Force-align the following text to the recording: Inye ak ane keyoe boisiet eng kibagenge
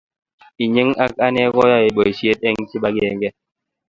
Inye 0.63 0.83
ak 1.05 1.13
ane 1.25 1.43
keyoe 1.53 1.87
boisiet 1.95 2.39
eng 2.47 2.59
kibagenge 2.69 3.29